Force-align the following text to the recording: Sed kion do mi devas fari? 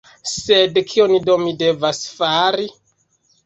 Sed 0.29 0.79
kion 0.93 1.13
do 1.29 1.37
mi 1.43 1.55
devas 1.61 2.03
fari? 2.19 2.69